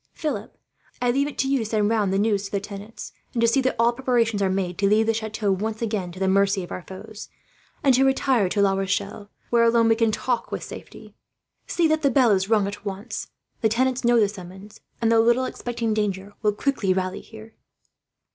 "Philip, 0.15 0.57
I 0.99 1.11
leave 1.11 1.27
it 1.27 1.37
to 1.37 1.47
you 1.47 1.59
to 1.59 1.65
send 1.65 1.87
round 1.87 2.11
the 2.11 2.17
news 2.17 2.45
to 2.45 2.51
the 2.51 2.59
tenants, 2.59 3.13
and 3.35 3.41
to 3.41 3.47
see 3.47 3.61
that 3.61 3.75
all 3.77 3.93
preparations 3.93 4.41
are 4.41 4.49
made 4.49 4.79
to 4.79 4.87
leave 4.87 5.05
the 5.05 5.13
chateau, 5.13 5.51
once 5.51 5.79
again, 5.83 6.11
to 6.11 6.19
the 6.19 6.27
mercy 6.27 6.63
of 6.63 6.71
our 6.71 6.81
foes; 6.81 7.29
and 7.83 7.93
to 7.93 8.03
retire 8.03 8.49
to 8.49 8.63
La 8.63 8.73
Rochelle, 8.73 9.29
where 9.51 9.61
alone 9.63 9.89
we 9.89 9.95
can 9.95 10.11
talk 10.11 10.51
with 10.51 10.63
safety. 10.63 11.13
See 11.67 11.87
that 11.87 12.01
the 12.01 12.09
bell 12.09 12.31
is 12.31 12.49
rung 12.49 12.65
at 12.65 12.83
once. 12.83 13.27
The 13.61 13.69
tenants 13.69 14.03
know 14.03 14.19
the 14.19 14.27
summons 14.27 14.79
and, 14.99 15.11
though 15.11 15.21
little 15.21 15.45
expecting 15.45 15.93
danger, 15.93 16.33
will 16.41 16.53
quickly 16.53 16.93
rally 16.95 17.21
here." 17.21 17.53